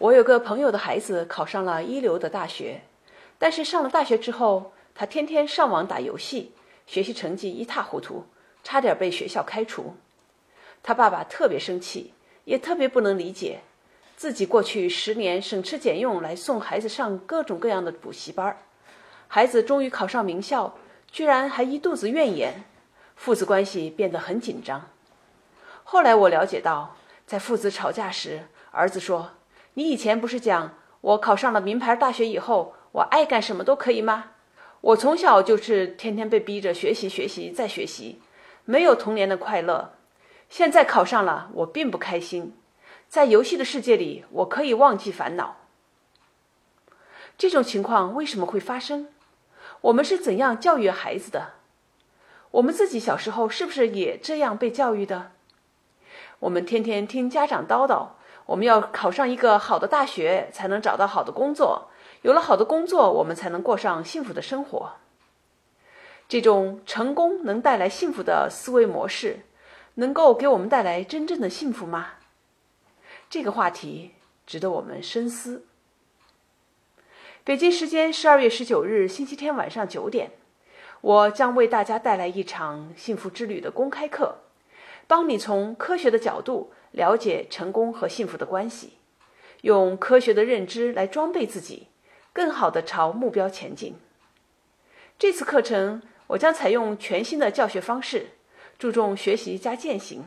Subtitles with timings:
[0.00, 2.80] 我有个朋友的孩子考上了一流的大学，
[3.38, 6.54] 但是上了大学之后，他天天上网打游戏，
[6.86, 8.24] 学习成绩一塌糊涂，
[8.64, 9.94] 差点被学校开除。
[10.82, 12.14] 他爸爸特别生气，
[12.46, 13.60] 也特别不能理解，
[14.16, 18.56] 自己过去十年省吃俭用来送孩子上各种各样的补习班，
[19.28, 20.78] 孩子终于考上名校，
[21.12, 22.64] 居然还一肚子怨言，
[23.16, 24.88] 父子关系变得很紧张。
[25.84, 26.96] 后来我了解到，
[27.26, 29.32] 在父子吵架时，儿子说。
[29.74, 34.32] 你以前不是讲我考上了名牌大学以后，我爱干什么都可以吗？
[34.80, 38.20] 我从小就是天天被逼着学习、学习再学习，
[38.64, 39.92] 没有童年的快乐。
[40.48, 42.56] 现在考上了，我并不开心。
[43.08, 45.56] 在游戏的世界里，我可以忘记烦恼。
[47.38, 49.08] 这种情况为什么会发生？
[49.82, 51.52] 我们是怎样教育孩子的？
[52.52, 55.32] 我们自己小时候是不是也这样被教育的？
[56.40, 58.08] 我们天天听家长叨叨。
[58.46, 61.88] 我们要考上一个好的大学，才能找到好的工作。
[62.22, 64.92] 有了好的工作，我们才能过上幸福的生活。
[66.28, 69.40] 这种成功能带来幸福的思维模式，
[69.94, 72.14] 能够给我们带来真正的幸福吗？
[73.28, 74.12] 这个话题
[74.46, 75.64] 值得我们深思。
[77.42, 80.32] 北京时间十二月十九日星期天晚上九点，
[81.00, 84.38] 我将为大家带来一场幸福之旅的公开课，
[85.06, 86.72] 帮你从科学的角度。
[86.92, 88.94] 了解成功和幸福的关系，
[89.62, 91.88] 用科学的认知来装备自己，
[92.32, 93.96] 更好的朝目标前进。
[95.18, 98.30] 这次课程我将采用全新的教学方式，
[98.78, 100.24] 注重学习加践行，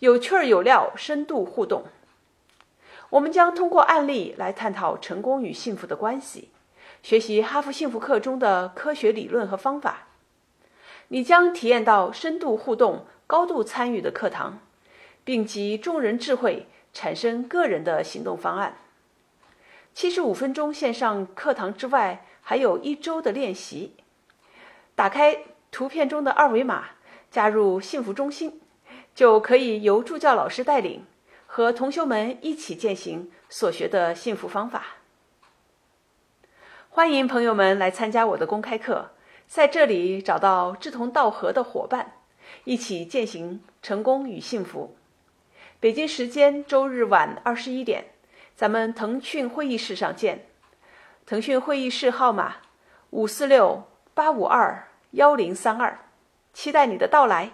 [0.00, 1.84] 有趣儿有料，深度互动。
[3.10, 6.50] 我们将通过案例来探讨成功与幸福的关系，
[7.02, 10.08] 学习哈佛幸福课中的科学理论和方法。
[11.08, 14.60] 你将体验到深度互动、高度参与的课堂。
[15.28, 18.78] 并集众人智慧，产生个人的行动方案。
[19.92, 23.92] 七十五分钟线上课堂之外，还有一周的练习。
[24.94, 26.92] 打开图片中的二维码，
[27.30, 28.58] 加入幸福中心，
[29.14, 31.04] 就可以由助教老师带领，
[31.46, 34.82] 和同学们一起践行所学的幸福方法。
[36.88, 39.10] 欢迎朋友们来参加我的公开课，
[39.46, 42.12] 在这里找到志同道合的伙伴，
[42.64, 44.94] 一起践行成功与幸福。
[45.80, 48.06] 北京时间周日晚二十一点，
[48.56, 50.44] 咱们腾讯会议室上见。
[51.24, 52.56] 腾讯会议室号码
[53.10, 56.00] 五四六八五二幺零三二，
[56.52, 57.52] 期待你的到来。